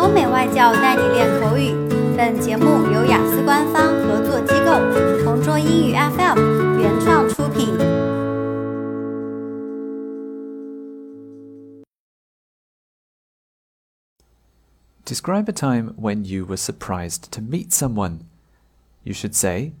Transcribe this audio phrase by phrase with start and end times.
[0.00, 1.74] 欧美外教带你练口语。
[2.16, 7.76] 本节目由雅思官方合作机构同桌英语 FM 原创出品。
[15.04, 18.20] Describe a time when you were surprised to meet someone.
[19.04, 19.72] You should say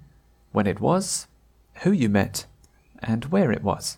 [0.52, 1.26] when it was,
[1.82, 2.44] who you met,
[3.00, 3.96] and where it was.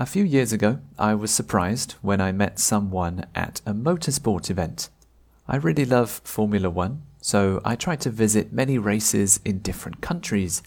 [0.00, 4.88] A few years ago, I was surprised when I met someone at a motorsport event.
[5.46, 10.62] I really love Formula One, so I try to visit many races in different countries.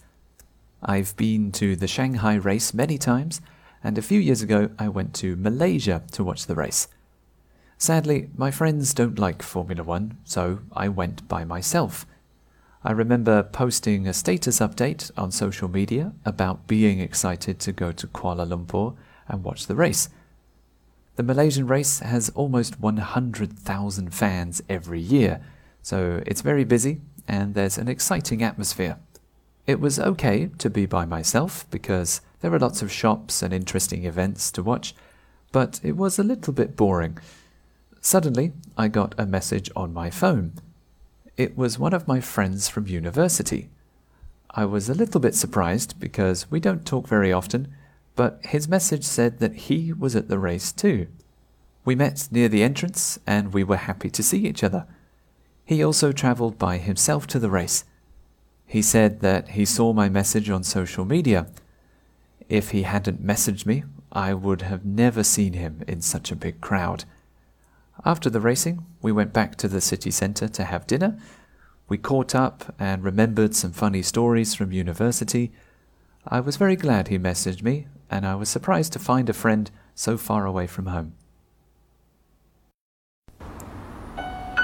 [0.84, 3.40] I've been to the Shanghai race many times,
[3.82, 6.86] and a few years ago I went to Malaysia to watch the race.
[7.76, 12.06] Sadly, my friends don't like Formula One, so I went by myself.
[12.84, 18.06] I remember posting a status update on social media about being excited to go to
[18.06, 18.94] Kuala Lumpur
[19.28, 20.08] and watch the race.
[21.16, 25.40] The Malaysian race has almost 100,000 fans every year,
[25.82, 28.98] so it's very busy and there's an exciting atmosphere.
[29.66, 34.04] It was okay to be by myself because there are lots of shops and interesting
[34.04, 34.94] events to watch,
[35.52, 37.18] but it was a little bit boring.
[38.00, 40.52] Suddenly, I got a message on my phone.
[41.36, 43.70] It was one of my friends from university.
[44.50, 47.74] I was a little bit surprised because we don't talk very often
[48.16, 51.08] but his message said that he was at the race too.
[51.84, 54.86] We met near the entrance and we were happy to see each other.
[55.64, 57.84] He also travelled by himself to the race.
[58.66, 61.46] He said that he saw my message on social media.
[62.48, 66.60] If he hadn't messaged me, I would have never seen him in such a big
[66.60, 67.04] crowd.
[68.04, 71.18] After the racing, we went back to the city centre to have dinner.
[71.88, 75.52] We caught up and remembered some funny stories from university.
[76.26, 79.66] I was very glad he messaged me and I was surprised to find a friend
[79.94, 81.12] so far away from home.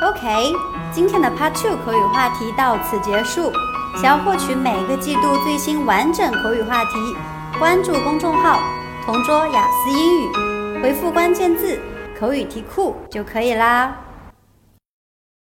[0.03, 0.53] OK，
[0.93, 3.53] 今天的 Part Two 口语话题到此结束。
[3.97, 7.17] 想要获取每个季度最新完整口语话题，
[7.59, 8.61] 关注公众号
[9.05, 11.79] “同桌雅思英语”，回复关键字
[12.19, 13.97] “口语题库”就可以啦。